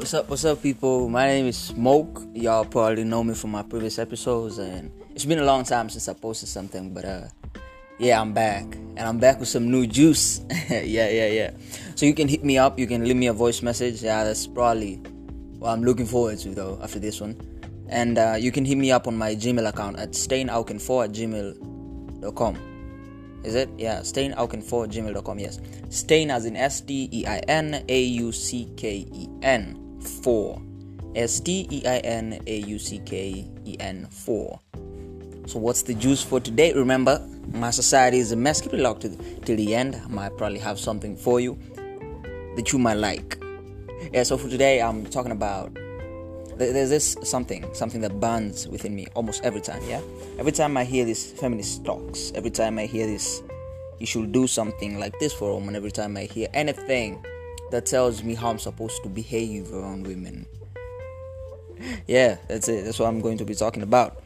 What's 0.00 0.14
up, 0.14 0.30
what's 0.30 0.46
up, 0.46 0.62
people? 0.62 1.10
My 1.10 1.26
name 1.26 1.44
is 1.44 1.58
Smoke. 1.58 2.22
Y'all 2.32 2.64
probably 2.64 3.04
know 3.04 3.22
me 3.22 3.34
from 3.34 3.50
my 3.50 3.62
previous 3.62 3.98
episodes, 3.98 4.56
and 4.56 4.90
it's 5.14 5.26
been 5.26 5.40
a 5.40 5.44
long 5.44 5.62
time 5.62 5.90
since 5.90 6.08
I 6.08 6.14
posted 6.14 6.48
something, 6.48 6.94
but 6.94 7.04
uh, 7.04 7.24
yeah, 7.98 8.18
I'm 8.18 8.32
back, 8.32 8.64
and 8.64 9.00
I'm 9.00 9.18
back 9.18 9.38
with 9.38 9.48
some 9.50 9.70
new 9.70 9.86
juice. 9.86 10.40
yeah, 10.70 10.80
yeah, 10.80 11.26
yeah. 11.26 11.50
So 11.96 12.06
you 12.06 12.14
can 12.14 12.28
hit 12.28 12.42
me 12.42 12.56
up, 12.56 12.78
you 12.78 12.86
can 12.86 13.04
leave 13.04 13.14
me 13.14 13.26
a 13.26 13.34
voice 13.34 13.60
message. 13.60 14.02
Yeah, 14.02 14.24
that's 14.24 14.46
probably 14.46 14.94
what 15.58 15.68
I'm 15.68 15.84
looking 15.84 16.06
forward 16.06 16.38
to, 16.38 16.54
though, 16.54 16.80
after 16.82 16.98
this 16.98 17.20
one. 17.20 17.36
And 17.90 18.16
uh, 18.16 18.36
you 18.38 18.50
can 18.52 18.64
hit 18.64 18.78
me 18.78 18.90
up 18.90 19.06
on 19.06 19.18
my 19.18 19.34
Gmail 19.34 19.68
account 19.68 19.98
at 19.98 20.12
steinaucken4 20.12 21.04
at 21.04 21.12
gmail.com. 21.12 22.56
Is 23.44 23.54
it? 23.54 23.68
Yeah, 23.76 24.00
steinaucken4 24.00 24.84
at 24.84 24.90
gmail.com. 24.94 25.38
Yes. 25.38 25.60
Stein 25.90 26.30
as 26.30 26.46
in 26.46 26.56
S 26.56 26.80
T 26.80 27.10
E 30.00 30.26
I 30.26 30.38
N 30.38 30.40
A 30.46 30.46
U 30.46 30.48
C 30.48 30.50
K 30.54 30.54
E 30.54 30.56
N 30.60 30.60
4. 30.60 30.62
S 31.16 31.40
T 31.40 31.66
E 31.70 31.86
I 31.86 31.98
N 31.98 32.40
A 32.46 32.56
U 32.58 32.78
C 32.78 33.00
K 33.04 33.46
E 33.64 33.76
N 33.80 34.06
4. 34.10 34.60
So, 35.46 35.58
what's 35.58 35.82
the 35.82 35.94
juice 35.94 36.22
for 36.22 36.38
today? 36.38 36.72
Remember, 36.72 37.26
my 37.52 37.70
society 37.70 38.18
is 38.18 38.30
a 38.30 38.36
mess. 38.36 38.60
Keep 38.60 38.74
it 38.74 38.80
locked 38.80 39.02
till, 39.02 39.16
till 39.44 39.56
the 39.56 39.74
end. 39.74 40.00
I 40.04 40.08
might 40.08 40.36
probably 40.36 40.60
have 40.60 40.78
something 40.78 41.16
for 41.16 41.40
you 41.40 41.58
that 42.56 42.72
you 42.72 42.78
might 42.78 42.94
like. 42.94 43.42
Yeah, 44.12 44.22
so 44.22 44.38
for 44.38 44.48
today, 44.48 44.80
I'm 44.80 45.06
talking 45.06 45.32
about 45.32 45.76
there's 46.56 46.90
this 46.90 47.16
something 47.22 47.64
something 47.72 48.02
that 48.02 48.20
burns 48.20 48.68
within 48.68 48.94
me 48.94 49.06
almost 49.14 49.42
every 49.44 49.62
time 49.62 49.82
yeah 49.88 50.00
every 50.38 50.52
time 50.52 50.76
i 50.76 50.84
hear 50.84 51.06
these 51.06 51.32
feminist 51.32 51.82
talks 51.86 52.32
every 52.34 52.50
time 52.50 52.78
i 52.78 52.84
hear 52.84 53.06
this 53.06 53.42
you 53.98 54.04
should 54.04 54.30
do 54.30 54.46
something 54.46 54.98
like 54.98 55.18
this 55.20 55.32
for 55.32 55.48
a 55.50 55.54
woman 55.54 55.74
every 55.74 55.90
time 55.90 56.18
i 56.18 56.24
hear 56.24 56.48
anything 56.52 57.24
that 57.70 57.86
tells 57.86 58.22
me 58.22 58.34
how 58.34 58.50
i'm 58.50 58.58
supposed 58.58 59.02
to 59.02 59.08
behave 59.08 59.72
around 59.72 60.06
women 60.06 60.46
yeah 62.06 62.36
that's 62.48 62.68
it 62.68 62.84
that's 62.84 62.98
what 62.98 63.08
i'm 63.08 63.20
going 63.20 63.38
to 63.38 63.44
be 63.44 63.54
talking 63.54 63.82
about 63.82 64.22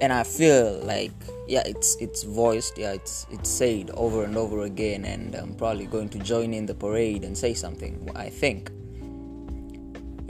and 0.00 0.12
i 0.12 0.22
feel 0.22 0.80
like 0.84 1.12
yeah 1.48 1.62
it's 1.66 1.96
it's 1.96 2.22
voiced 2.22 2.78
yeah 2.78 2.92
it's 2.92 3.26
it's 3.30 3.50
said 3.50 3.90
over 3.94 4.24
and 4.24 4.36
over 4.36 4.62
again 4.62 5.04
and 5.04 5.34
i'm 5.34 5.54
probably 5.54 5.86
going 5.86 6.08
to 6.08 6.18
join 6.18 6.54
in 6.54 6.66
the 6.66 6.74
parade 6.74 7.24
and 7.24 7.36
say 7.36 7.52
something 7.54 8.08
i 8.14 8.28
think 8.28 8.70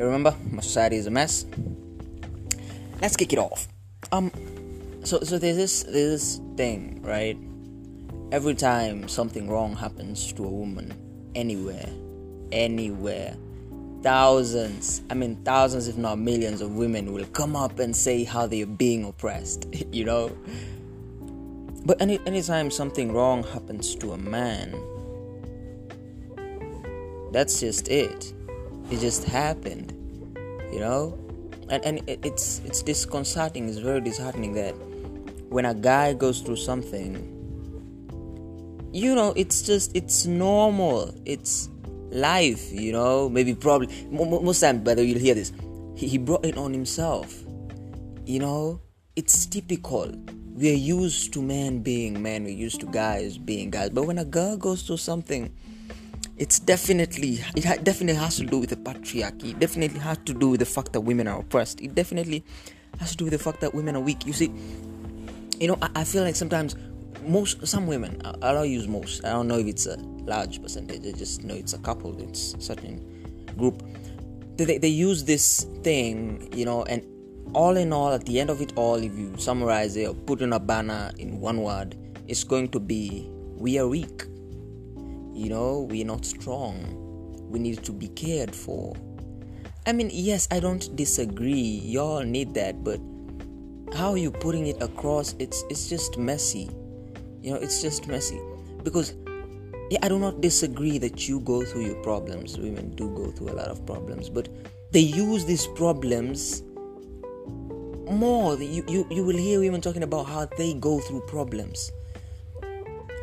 you 0.00 0.06
remember, 0.06 0.34
my 0.50 0.62
society 0.62 0.96
is 0.96 1.06
a 1.06 1.10
mess. 1.10 1.44
Let's 3.02 3.16
kick 3.16 3.34
it 3.34 3.38
off. 3.38 3.68
Um, 4.12 4.32
so 5.04 5.20
so 5.20 5.38
there's 5.38 5.56
this 5.56 5.82
there's 5.82 6.38
this 6.38 6.40
thing, 6.56 7.02
right? 7.02 7.36
Every 8.32 8.54
time 8.54 9.08
something 9.08 9.50
wrong 9.50 9.76
happens 9.76 10.32
to 10.32 10.44
a 10.46 10.48
woman, 10.48 10.94
anywhere, 11.34 11.86
anywhere, 12.52 13.36
thousands, 14.02 15.02
I 15.10 15.14
mean 15.14 15.36
thousands, 15.44 15.88
if 15.88 15.96
not 15.96 16.18
millions, 16.18 16.60
of 16.60 16.76
women 16.76 17.12
will 17.12 17.26
come 17.26 17.56
up 17.56 17.78
and 17.78 17.94
say 17.94 18.24
how 18.24 18.46
they're 18.46 18.66
being 18.66 19.04
oppressed. 19.04 19.66
you 19.92 20.04
know. 20.04 20.36
But 21.84 22.00
any 22.00 22.20
anytime 22.26 22.70
something 22.70 23.12
wrong 23.12 23.42
happens 23.42 23.94
to 23.96 24.12
a 24.12 24.18
man, 24.18 24.74
that's 27.32 27.60
just 27.60 27.88
it 27.88 28.32
it 28.90 28.98
just 28.98 29.24
happened 29.24 29.92
you 30.72 30.80
know 30.80 31.16
and 31.68 31.84
and 31.84 32.02
it's 32.08 32.60
it's 32.64 32.82
disconcerting 32.82 33.68
it's 33.68 33.78
very 33.78 34.00
disheartening 34.00 34.52
that 34.52 34.72
when 35.48 35.64
a 35.64 35.74
guy 35.74 36.12
goes 36.12 36.40
through 36.40 36.56
something 36.56 37.36
you 38.92 39.14
know 39.14 39.32
it's 39.36 39.62
just 39.62 39.94
it's 39.96 40.26
normal 40.26 41.14
it's 41.24 41.68
life 42.10 42.72
you 42.72 42.92
know 42.92 43.28
maybe 43.28 43.54
probably 43.54 43.88
most 44.10 44.60
times 44.60 44.80
by 44.84 44.94
the 44.94 45.02
way 45.02 45.08
you'll 45.08 45.18
hear 45.18 45.34
this 45.34 45.52
he, 45.96 46.16
brought 46.16 46.44
it 46.44 46.56
on 46.56 46.72
himself 46.72 47.42
you 48.24 48.38
know 48.38 48.80
it's 49.16 49.46
typical 49.46 50.10
we're 50.54 50.74
used 50.74 51.32
to 51.32 51.42
men 51.42 51.82
being 51.82 52.20
men 52.22 52.44
we're 52.44 52.50
used 52.50 52.80
to 52.80 52.86
guys 52.86 53.38
being 53.38 53.70
guys 53.70 53.90
but 53.90 54.04
when 54.04 54.18
a 54.18 54.24
girl 54.24 54.56
goes 54.56 54.82
through 54.82 54.96
something 54.96 55.54
it's 56.40 56.58
definitely 56.58 57.38
it 57.54 57.84
definitely 57.84 58.14
has 58.14 58.36
to 58.38 58.46
do 58.46 58.58
with 58.58 58.70
the 58.70 58.76
patriarchy. 58.76 59.50
It 59.50 59.58
definitely 59.58 60.00
has 60.00 60.16
to 60.24 60.32
do 60.32 60.48
with 60.48 60.60
the 60.60 60.66
fact 60.66 60.94
that 60.94 61.02
women 61.02 61.28
are 61.28 61.40
oppressed. 61.40 61.82
It 61.82 61.94
definitely 61.94 62.42
has 62.98 63.10
to 63.10 63.18
do 63.18 63.24
with 63.24 63.32
the 63.32 63.38
fact 63.38 63.60
that 63.60 63.74
women 63.74 63.94
are 63.94 64.00
weak. 64.00 64.26
You 64.26 64.32
see, 64.32 64.50
you 65.60 65.68
know, 65.68 65.76
I, 65.82 65.90
I 65.96 66.04
feel 66.04 66.22
like 66.22 66.34
sometimes 66.34 66.76
most 67.26 67.66
some 67.66 67.86
women, 67.86 68.20
I, 68.42 68.52
don't 68.52 68.70
use 68.70 68.88
most. 68.88 69.24
I 69.24 69.30
don't 69.30 69.48
know 69.48 69.58
if 69.58 69.66
it's 69.66 69.86
a 69.86 69.96
large 69.96 70.62
percentage. 70.62 71.06
I 71.06 71.16
just 71.16 71.44
know 71.44 71.54
it's 71.54 71.72
a 71.72 71.78
couple. 71.78 72.20
It's 72.20 72.54
a 72.54 72.60
certain 72.60 73.46
group. 73.56 73.82
They, 74.56 74.64
they, 74.64 74.78
they 74.78 74.88
use 74.88 75.24
this 75.24 75.66
thing, 75.82 76.48
you 76.54 76.64
know, 76.64 76.84
and 76.84 77.06
all 77.54 77.76
in 77.76 77.92
all, 77.92 78.12
at 78.12 78.24
the 78.26 78.38
end 78.38 78.50
of 78.50 78.60
it 78.60 78.72
all, 78.76 78.96
if 78.96 79.16
you 79.18 79.34
summarize 79.36 79.96
it 79.96 80.08
or 80.08 80.14
put 80.14 80.40
in 80.40 80.52
a 80.52 80.60
banner 80.60 81.10
in 81.18 81.40
one 81.40 81.62
word, 81.62 81.96
it's 82.28 82.44
going 82.44 82.68
to 82.68 82.80
be 82.80 83.28
we 83.56 83.78
are 83.78 83.88
weak 83.88 84.24
you 85.40 85.48
know, 85.48 85.88
we're 85.88 86.04
not 86.04 86.26
strong. 86.26 86.76
We 87.48 87.58
need 87.58 87.82
to 87.84 87.92
be 87.92 88.08
cared 88.08 88.54
for. 88.54 88.94
I 89.86 89.92
mean, 89.94 90.10
yes, 90.12 90.46
I 90.50 90.60
don't 90.60 90.94
disagree. 90.96 91.80
Y'all 91.82 92.22
need 92.22 92.52
that, 92.54 92.84
but 92.84 93.00
how 93.96 94.16
you 94.16 94.30
putting 94.30 94.66
it 94.66 94.82
across? 94.82 95.34
It's 95.38 95.64
it's 95.70 95.88
just 95.88 96.18
messy. 96.18 96.68
You 97.42 97.54
know, 97.54 97.56
it's 97.56 97.82
just 97.82 98.06
messy. 98.08 98.40
Because 98.82 99.14
yeah, 99.90 99.98
I 100.02 100.08
do 100.08 100.18
not 100.18 100.40
disagree 100.40 100.98
that 100.98 101.28
you 101.28 101.40
go 101.40 101.64
through 101.64 101.86
your 101.86 102.02
problems. 102.02 102.58
Women 102.58 102.94
do 102.94 103.08
go 103.14 103.30
through 103.30 103.50
a 103.50 103.56
lot 103.56 103.68
of 103.68 103.84
problems, 103.86 104.28
but 104.28 104.48
they 104.92 105.00
use 105.00 105.44
these 105.44 105.66
problems 105.66 106.62
more. 108.10 108.56
You, 108.56 108.84
you, 108.88 109.06
you 109.10 109.24
will 109.24 109.36
hear 109.36 109.60
women 109.60 109.80
talking 109.80 110.02
about 110.02 110.24
how 110.24 110.46
they 110.56 110.74
go 110.74 111.00
through 111.00 111.20
problems. 111.22 111.92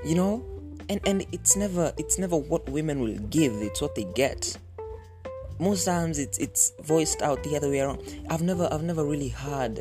You 0.04 0.16
know? 0.16 0.58
and 0.90 1.02
and 1.06 1.26
it's 1.32 1.56
never 1.56 1.94
it's 1.98 2.18
never 2.18 2.36
what 2.36 2.68
women 2.70 3.00
will 3.00 3.18
give 3.30 3.54
it's 3.62 3.82
what 3.82 3.96
they 3.96 4.06
get 4.16 4.58
most 5.60 5.86
times 5.86 6.20
it's 6.20 6.38
it's 6.38 6.74
voiced 6.82 7.22
out 7.22 7.44
the 7.44 7.56
other 7.56 7.70
way 7.70 7.80
around 7.80 8.02
i've 8.30 8.42
never 8.42 8.68
i've 8.72 8.84
never 8.84 9.04
really 9.06 9.30
heard 9.30 9.80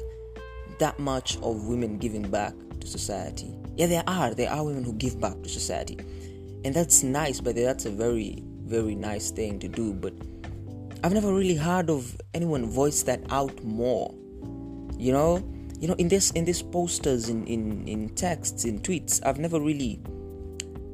that 0.78 0.98
much 0.98 1.36
of 1.38 1.66
women 1.66 1.98
giving 1.98 2.28
back 2.28 2.52
to 2.80 2.86
society 2.86 3.54
yeah 3.76 3.86
there 3.86 4.04
are 4.06 4.34
there 4.34 4.50
are 4.50 4.64
women 4.64 4.84
who 4.84 4.92
give 4.94 5.20
back 5.20 5.40
to 5.42 5.48
society 5.48 5.98
and 6.64 6.74
that's 6.74 7.02
nice 7.02 7.40
but 7.40 7.54
that's 7.54 7.86
a 7.86 7.90
very 7.90 8.42
very 8.64 8.94
nice 8.94 9.30
thing 9.30 9.58
to 9.58 9.68
do 9.68 9.92
but 9.92 10.12
i've 11.04 11.12
never 11.12 11.32
really 11.32 11.54
heard 11.54 11.88
of 11.88 12.16
anyone 12.34 12.68
voice 12.68 13.02
that 13.02 13.20
out 13.30 13.62
more 13.62 14.12
you 14.98 15.12
know 15.12 15.36
you 15.78 15.86
know 15.86 15.94
in 15.94 16.08
this 16.08 16.30
in 16.32 16.44
these 16.44 16.62
posters 16.62 17.28
in 17.28 17.46
in 17.46 17.86
in 17.86 18.08
texts 18.10 18.64
in 18.64 18.80
tweets 18.80 19.24
i've 19.24 19.38
never 19.38 19.60
really 19.60 20.00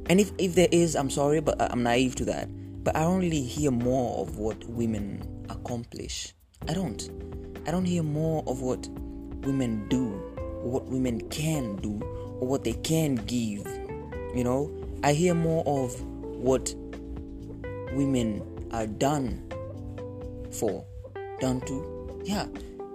and 0.09 0.19
if, 0.19 0.31
if 0.37 0.55
there 0.55 0.67
is, 0.71 0.95
I'm 0.95 1.09
sorry, 1.09 1.39
but 1.39 1.55
I'm 1.61 1.83
naive 1.83 2.15
to 2.15 2.25
that. 2.25 2.49
But 2.83 2.95
I 2.95 3.05
really 3.05 3.43
hear 3.43 3.71
more 3.71 4.21
of 4.21 4.37
what 4.37 4.63
women 4.65 5.45
accomplish. 5.49 6.33
I 6.67 6.73
don't. 6.73 7.09
I 7.65 7.71
don't 7.71 7.85
hear 7.85 8.03
more 8.03 8.43
of 8.45 8.61
what 8.61 8.87
women 9.45 9.87
do, 9.87 10.09
what 10.61 10.85
women 10.85 11.21
can 11.29 11.77
do, 11.77 12.01
or 12.39 12.47
what 12.47 12.63
they 12.63 12.73
can 12.73 13.15
give. 13.15 13.65
You 14.35 14.43
know, 14.43 14.71
I 15.03 15.13
hear 15.13 15.33
more 15.33 15.63
of 15.65 15.99
what 16.01 16.73
women 17.93 18.41
are 18.71 18.87
done 18.87 19.43
for, 20.51 20.85
done 21.39 21.61
to. 21.61 22.21
Yeah, 22.23 22.45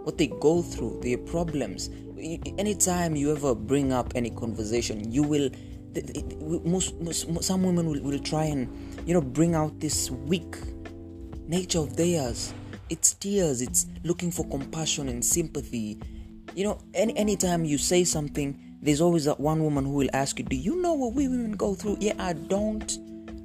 what 0.05 0.19
they 0.19 0.29
go 0.29 0.63
through, 0.63 1.01
their 1.03 1.19
problems. 1.19 1.91
Anytime 2.19 3.15
you 3.15 3.31
ever 3.31 3.55
bring 3.55 3.93
up 3.93 4.13
any 4.15 4.31
conversation, 4.31 5.13
you 5.13 5.23
will 5.23 5.51
most, 6.65 7.01
most, 7.01 7.45
some 7.45 7.63
women 7.63 7.87
will, 7.87 8.01
will 8.03 8.19
try 8.19 8.45
and 8.45 8.69
you 9.07 9.15
know 9.15 9.21
bring 9.21 9.55
out 9.55 9.81
this 9.81 10.11
weak 10.11 10.57
nature 11.47 11.79
of 11.79 11.97
theirs 11.97 12.53
it's 12.91 13.15
tears 13.15 13.63
it's 13.63 13.87
looking 14.05 14.31
for 14.31 14.47
compassion 14.49 15.09
and 15.09 15.25
sympathy 15.25 15.99
you 16.55 16.65
know 16.65 16.79
any 16.95 17.17
anytime 17.17 17.65
you 17.65 17.79
say 17.79 18.05
something 18.05 18.59
there's 18.81 19.01
always 19.01 19.25
that 19.25 19.41
one 19.41 19.63
woman 19.63 19.85
who 19.85 19.93
will 19.93 20.11
ask 20.13 20.39
you 20.39 20.45
do 20.45 20.57
you 20.57 20.81
know 20.81 20.95
what 20.95 21.15
we 21.15 21.29
women 21.29 21.53
go 21.53 21.75
through? 21.75 21.97
Yeah 22.01 22.15
i 22.19 22.33
don't 22.33 22.99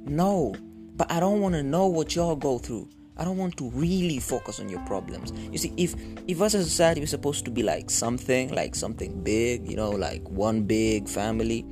know 0.08 0.54
but 0.96 1.10
i 1.10 1.20
don't 1.20 1.40
want 1.40 1.54
to 1.54 1.62
know 1.62 1.86
what 1.86 2.14
y'all 2.14 2.36
go 2.36 2.58
through. 2.58 2.88
I 3.16 3.24
don't 3.24 3.36
want 3.36 3.56
to 3.58 3.70
really 3.70 4.18
focus 4.18 4.58
on 4.58 4.68
your 4.68 4.80
problems. 4.86 5.32
You 5.52 5.56
see 5.56 5.72
if 5.76 5.94
if 6.26 6.42
us 6.42 6.54
as 6.54 6.66
a 6.66 6.68
society 6.68 7.00
we're 7.00 7.06
supposed 7.06 7.44
to 7.44 7.50
be 7.52 7.62
like 7.62 7.88
something 7.88 8.52
like 8.52 8.74
something 8.74 9.22
big 9.22 9.68
you 9.68 9.76
know 9.76 9.90
like 9.90 10.28
one 10.28 10.62
big 10.64 11.08
family 11.08 11.64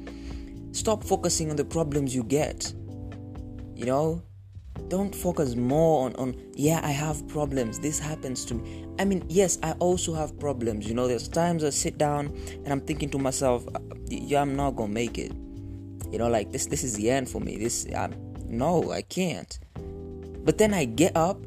Stop 0.72 1.04
focusing 1.04 1.50
on 1.50 1.56
the 1.56 1.66
problems 1.66 2.14
you 2.14 2.24
get. 2.24 2.72
You 3.74 3.84
know, 3.84 4.22
don't 4.92 5.14
focus 5.14 5.56
more 5.56 6.04
on, 6.04 6.14
on 6.16 6.36
yeah, 6.54 6.80
I 6.84 6.90
have 6.90 7.26
problems. 7.26 7.80
This 7.80 7.98
happens 7.98 8.44
to 8.44 8.54
me. 8.54 8.86
I 8.98 9.06
mean, 9.06 9.24
yes, 9.28 9.58
I 9.62 9.72
also 9.80 10.12
have 10.12 10.38
problems. 10.38 10.86
You 10.86 10.94
know, 10.94 11.08
there's 11.08 11.28
times 11.28 11.64
I 11.64 11.70
sit 11.70 11.96
down 11.96 12.26
and 12.64 12.68
I'm 12.68 12.82
thinking 12.82 13.08
to 13.10 13.18
myself, 13.18 13.66
uh, 13.74 13.78
yeah, 14.06 14.42
I'm 14.42 14.54
not 14.54 14.76
gonna 14.76 14.92
make 14.92 15.16
it. 15.16 15.32
You 16.10 16.18
know, 16.18 16.28
like 16.28 16.52
this 16.52 16.66
this 16.66 16.84
is 16.84 16.94
the 16.94 17.10
end 17.10 17.28
for 17.28 17.40
me. 17.40 17.56
This 17.56 17.86
um, 17.96 18.12
no, 18.46 18.92
I 18.92 19.00
can't. 19.00 19.58
But 20.44 20.58
then 20.58 20.74
I 20.74 20.84
get 20.84 21.16
up 21.16 21.38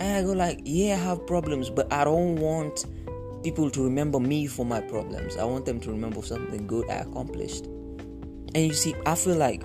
And 0.00 0.16
I 0.18 0.22
go 0.22 0.32
like, 0.32 0.60
yeah, 0.64 0.94
I 0.94 0.98
have 0.98 1.26
problems, 1.26 1.70
but 1.70 1.92
I 1.92 2.04
don't 2.04 2.36
want 2.36 2.86
people 3.42 3.70
to 3.70 3.84
remember 3.84 4.18
me 4.18 4.46
for 4.46 4.66
my 4.66 4.80
problems. 4.80 5.36
I 5.36 5.44
want 5.44 5.66
them 5.66 5.80
to 5.80 5.90
remember 5.90 6.20
something 6.22 6.66
good 6.66 6.90
I 6.90 6.96
accomplished. 6.96 7.66
And 8.54 8.56
you 8.56 8.74
see, 8.74 8.94
I 9.06 9.14
feel 9.14 9.36
like 9.36 9.62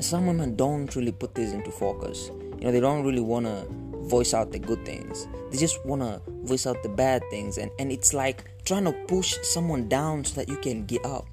some 0.00 0.26
women 0.26 0.56
don't 0.56 0.94
really 0.96 1.12
put 1.12 1.34
this 1.34 1.52
into 1.52 1.70
focus. 1.70 2.30
You 2.58 2.64
know, 2.64 2.72
they 2.72 2.80
don't 2.80 3.04
really 3.04 3.20
want 3.20 3.46
to 3.46 3.66
voice 4.08 4.34
out 4.34 4.52
the 4.52 4.58
good 4.58 4.84
things. 4.84 5.28
They 5.50 5.58
just 5.58 5.84
want 5.84 6.02
to 6.02 6.20
voice 6.44 6.66
out 6.66 6.82
the 6.82 6.88
bad 6.88 7.22
things. 7.30 7.58
And, 7.58 7.70
and 7.78 7.92
it's 7.92 8.12
like 8.12 8.44
trying 8.64 8.84
to 8.84 8.92
push 9.06 9.36
someone 9.42 9.88
down 9.88 10.24
so 10.24 10.34
that 10.36 10.48
you 10.48 10.56
can 10.56 10.86
get 10.86 11.04
up. 11.04 11.26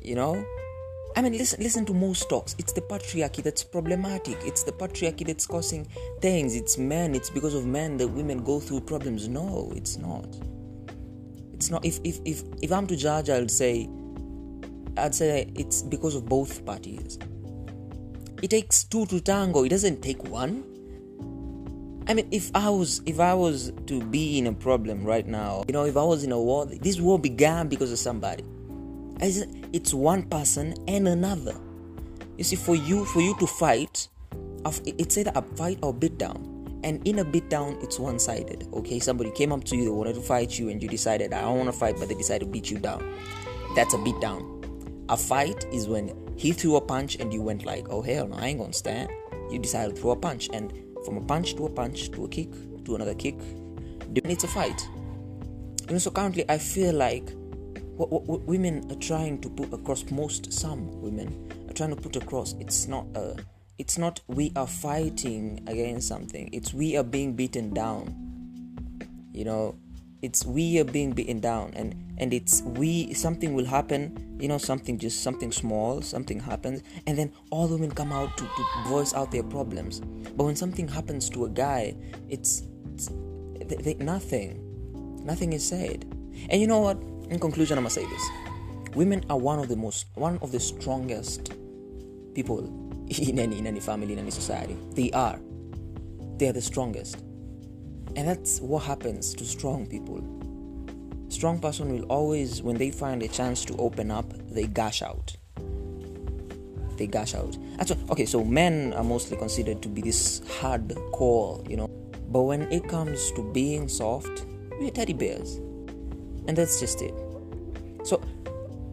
You 0.00 0.14
know? 0.14 0.44
I 1.16 1.22
mean, 1.22 1.32
listen, 1.32 1.62
listen 1.62 1.84
to 1.86 1.94
most 1.94 2.28
talks. 2.28 2.54
It's 2.58 2.72
the 2.72 2.80
patriarchy 2.80 3.42
that's 3.42 3.64
problematic. 3.64 4.38
It's 4.42 4.62
the 4.62 4.72
patriarchy 4.72 5.26
that's 5.26 5.46
causing 5.46 5.86
things. 6.20 6.54
It's 6.54 6.78
men. 6.78 7.14
It's 7.14 7.30
because 7.30 7.54
of 7.54 7.66
men 7.66 7.96
that 7.96 8.08
women 8.08 8.44
go 8.44 8.60
through 8.60 8.82
problems. 8.82 9.28
No, 9.28 9.72
it's 9.74 9.96
not. 9.96 10.36
It's 11.52 11.70
not. 11.70 11.84
If 11.84 11.98
if 12.04 12.20
if 12.24 12.44
if 12.62 12.70
I'm 12.70 12.86
to 12.86 12.94
judge, 12.94 13.30
I'll 13.30 13.48
say, 13.48 13.88
I'd 14.96 15.14
say 15.14 15.50
it's 15.56 15.82
because 15.82 16.14
of 16.14 16.26
both 16.26 16.64
parties. 16.64 17.18
It 18.40 18.50
takes 18.50 18.84
two 18.84 19.06
to 19.06 19.20
tango. 19.20 19.64
It 19.64 19.70
doesn't 19.70 20.00
take 20.02 20.22
one. 20.24 20.64
I 22.06 22.14
mean, 22.14 22.28
if 22.30 22.50
I 22.54 22.70
was 22.70 23.02
if 23.04 23.20
I 23.20 23.34
was 23.34 23.72
to 23.86 24.00
be 24.02 24.38
in 24.38 24.46
a 24.46 24.52
problem 24.52 25.04
right 25.04 25.26
now, 25.26 25.64
you 25.66 25.72
know, 25.72 25.84
if 25.84 25.96
I 25.96 26.02
was 26.04 26.24
in 26.24 26.32
a 26.32 26.40
war, 26.40 26.64
this 26.64 27.00
war 27.00 27.18
began 27.18 27.68
because 27.68 27.92
of 27.92 27.98
somebody. 27.98 28.44
It's 29.20 29.92
one 29.92 30.22
person 30.22 30.74
and 30.86 31.08
another. 31.08 31.56
You 32.36 32.44
see, 32.44 32.56
for 32.56 32.76
you 32.76 33.04
for 33.04 33.20
you 33.20 33.36
to 33.40 33.46
fight, 33.46 34.08
it's 34.86 35.18
either 35.18 35.32
a 35.34 35.42
fight 35.42 35.80
or 35.82 35.92
beat 35.92 36.16
down. 36.18 36.80
And 36.84 37.04
in 37.06 37.18
a 37.18 37.24
beat 37.24 37.50
down, 37.50 37.76
it's 37.82 37.98
one 37.98 38.20
sided. 38.20 38.68
Okay, 38.72 39.00
somebody 39.00 39.32
came 39.32 39.52
up 39.52 39.64
to 39.64 39.76
you, 39.76 39.84
they 39.84 39.90
wanted 39.90 40.14
to 40.14 40.20
fight 40.20 40.56
you, 40.56 40.68
and 40.68 40.80
you 40.80 40.88
decided, 40.88 41.32
I 41.32 41.40
don't 41.40 41.58
want 41.58 41.72
to 41.72 41.76
fight, 41.76 41.96
but 41.98 42.08
they 42.08 42.14
decided 42.14 42.44
to 42.44 42.50
beat 42.50 42.70
you 42.70 42.78
down. 42.78 43.02
That's 43.74 43.94
a 43.94 43.98
beat 43.98 44.18
down. 44.20 45.04
A 45.08 45.16
fight 45.16 45.66
is 45.72 45.88
when 45.88 46.14
he 46.38 46.52
threw 46.52 46.76
a 46.76 46.80
punch 46.80 47.16
and 47.16 47.34
you 47.34 47.42
went 47.42 47.64
like, 47.66 47.88
oh 47.90 48.00
hell 48.00 48.28
no, 48.28 48.36
I 48.36 48.46
ain't 48.46 48.60
gonna 48.60 48.72
stand. 48.72 49.10
You 49.50 49.58
decided 49.58 49.96
to 49.96 50.00
throw 50.00 50.12
a 50.12 50.16
punch, 50.16 50.48
and 50.52 50.72
from 51.04 51.16
a 51.16 51.20
punch 51.20 51.56
to 51.56 51.66
a 51.66 51.70
punch 51.70 52.12
to 52.12 52.24
a 52.24 52.28
kick 52.28 52.52
to 52.84 52.94
another 52.94 53.14
kick, 53.14 53.34
it's 54.14 54.44
a 54.44 54.48
fight. 54.48 54.88
You 55.88 55.94
know, 55.94 55.98
so 55.98 56.12
currently 56.12 56.44
I 56.48 56.58
feel 56.58 56.94
like 56.94 57.32
what, 57.96 58.10
what, 58.10 58.24
what, 58.26 58.42
women 58.42 58.86
are 58.92 59.00
trying 59.00 59.40
to 59.40 59.50
put 59.50 59.72
across 59.72 60.08
most 60.12 60.52
some 60.52 61.00
women 61.02 61.50
are 61.68 61.72
trying 61.72 61.90
to 61.90 61.96
put 61.96 62.14
across 62.14 62.54
it's 62.60 62.86
not 62.86 63.04
a 63.16 63.34
it's 63.78 63.98
not 63.98 64.20
we 64.28 64.52
are 64.54 64.68
fighting 64.68 65.64
against 65.66 66.06
something 66.06 66.48
it's 66.52 66.72
we 66.72 66.96
are 66.96 67.02
being 67.02 67.34
beaten 67.34 67.74
down 67.74 68.14
you 69.32 69.44
know 69.44 69.74
it's 70.22 70.44
we 70.44 70.78
are 70.78 70.84
being 70.84 71.12
beaten 71.12 71.40
down 71.40 71.72
and 71.74 71.94
and 72.18 72.34
it's 72.34 72.62
we 72.62 73.12
something 73.14 73.54
will 73.54 73.64
happen 73.64 74.36
you 74.40 74.48
know 74.48 74.58
something 74.58 74.98
just 74.98 75.22
something 75.22 75.52
small 75.52 76.02
something 76.02 76.40
happens 76.40 76.82
and 77.06 77.16
then 77.16 77.32
all 77.50 77.68
women 77.68 77.90
come 77.90 78.12
out 78.12 78.36
to, 78.36 78.44
to 78.44 78.88
voice 78.88 79.14
out 79.14 79.30
their 79.30 79.42
problems. 79.42 80.00
But 80.00 80.44
when 80.44 80.56
something 80.56 80.88
happens 80.88 81.28
to 81.30 81.44
a 81.44 81.48
guy 81.48 81.94
it's, 82.28 82.62
it's 82.94 83.10
they, 83.66 83.76
they, 83.76 83.94
nothing 83.94 84.68
nothing 85.28 85.52
is 85.52 85.66
said. 85.66 86.04
And 86.50 86.60
you 86.60 86.66
know 86.66 86.80
what? 86.80 86.96
In 87.30 87.38
conclusion, 87.38 87.76
I'm 87.78 87.84
gonna 87.84 87.90
say 87.90 88.06
this: 88.06 88.24
women 88.94 89.24
are 89.30 89.38
one 89.38 89.58
of 89.58 89.68
the 89.68 89.76
most, 89.76 90.06
one 90.14 90.38
of 90.40 90.50
the 90.50 90.58
strongest 90.58 91.52
people 92.34 92.64
in 93.08 93.38
any 93.38 93.58
in 93.58 93.66
any 93.66 93.80
family 93.80 94.12
in 94.14 94.18
any 94.18 94.30
society. 94.30 94.76
They 94.92 95.10
are. 95.12 95.38
They 96.38 96.48
are 96.48 96.52
the 96.52 96.62
strongest, 96.62 97.22
and 98.18 98.26
that's 98.26 98.60
what 98.60 98.82
happens 98.82 99.32
to 99.32 99.44
strong 99.44 99.86
people. 99.86 100.20
Strong 101.28 101.60
person 101.60 101.92
will 101.92 102.02
always, 102.06 102.60
when 102.60 102.76
they 102.76 102.90
find 102.90 103.22
a 103.22 103.28
chance 103.28 103.64
to 103.66 103.76
open 103.76 104.10
up, 104.10 104.26
they 104.50 104.66
gush 104.66 105.02
out. 105.02 105.36
They 106.96 107.06
gush 107.06 107.36
out. 107.36 107.56
What, 107.76 107.96
okay. 108.10 108.26
So 108.26 108.42
men 108.42 108.92
are 108.94 109.04
mostly 109.04 109.36
considered 109.36 109.82
to 109.82 109.88
be 109.88 110.00
this 110.00 110.40
hardcore, 110.40 111.70
you 111.70 111.76
know. 111.76 111.86
But 112.28 112.42
when 112.42 112.62
it 112.72 112.88
comes 112.88 113.30
to 113.32 113.52
being 113.52 113.86
soft, 113.86 114.44
we're 114.80 114.90
teddy 114.90 115.12
bears 115.12 115.60
and 116.48 116.58
that's 116.58 116.80
just 116.80 117.00
it. 117.00 117.14
So, 118.02 118.20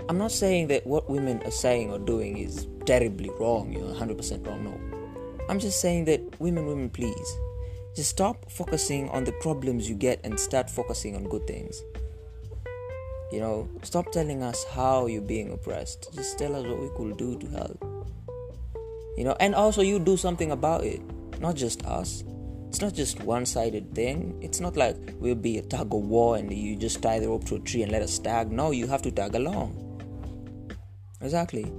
I'm 0.08 0.20
not 0.20 0.34
saying 0.34 0.68
that 0.68 0.86
what 0.86 1.10
women 1.10 1.42
are 1.46 1.52
saying 1.52 1.92
or 1.92 1.98
doing 1.98 2.38
is 2.38 2.68
terribly 2.86 3.32
wrong, 3.40 3.74
you 3.74 3.80
know, 3.80 3.92
100% 3.92 4.46
wrong. 4.46 4.64
No. 4.66 5.48
I'm 5.50 5.58
just 5.58 5.82
saying 5.82 6.06
that 6.06 6.40
women, 6.40 6.68
women, 6.68 6.92
please, 6.92 7.40
just 7.96 8.10
stop 8.10 8.52
focusing 8.52 9.10
on 9.10 9.24
the 9.24 9.32
problems 9.34 9.90
you 9.90 9.96
get 9.96 10.20
and 10.24 10.40
start 10.40 10.70
focusing 10.70 11.16
on 11.16 11.24
good 11.24 11.48
things. 11.48 11.82
You 13.32 13.40
know, 13.40 13.70
stop 13.84 14.12
telling 14.12 14.44
us 14.44 14.64
how 14.66 15.08
you're 15.08 15.22
being 15.22 15.52
oppressed. 15.52 16.14
Just 16.14 16.38
tell 16.38 16.56
us 16.56 16.66
what 16.66 16.80
we 16.80 16.90
could 16.96 17.18
do 17.18 17.38
to 17.40 17.48
help. 17.48 17.84
You 19.18 19.24
know, 19.24 19.36
and 19.40 19.56
also 19.56 19.82
you 19.82 20.00
do 20.00 20.18
something 20.18 20.52
about 20.52 20.84
it, 20.84 21.02
not 21.40 21.56
just 21.56 21.86
us 21.86 22.24
it's 22.76 22.82
not 22.82 22.94
just 22.94 23.24
one 23.24 23.46
sided 23.46 23.96
thing. 23.96 24.38
It's 24.42 24.60
not 24.60 24.76
like 24.76 24.98
we'll 25.18 25.34
be 25.34 25.58
a 25.58 25.62
tug 25.62 25.94
of 25.94 26.02
war 26.02 26.36
and 26.36 26.52
you 26.52 26.76
just 26.76 27.02
tie 27.02 27.20
the 27.20 27.30
rope 27.30 27.46
to 27.46 27.56
a 27.56 27.60
tree 27.60 27.84
and 27.84 27.90
let 27.90 28.02
us 28.02 28.20
tag. 28.20 28.52
No, 28.52 28.72
you 28.72 28.86
have 28.86 29.02
to 29.04 29.12
tag 29.12 29.34
along. 29.34 29.72
Exactly. 31.22 31.72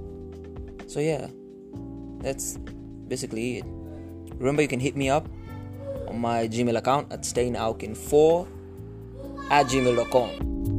So, 0.87 0.99
yeah, 0.99 1.27
that's 2.17 2.57
basically 3.07 3.59
it. 3.59 3.65
Remember, 4.39 4.63
you 4.63 4.67
can 4.67 4.79
hit 4.79 4.97
me 4.97 5.07
up 5.07 5.29
on 6.07 6.19
my 6.19 6.47
Gmail 6.47 6.77
account 6.77 7.11
at 7.11 7.21
steinaucken4 7.21 8.47
at 9.49 9.65
gmail.com. 9.67 10.76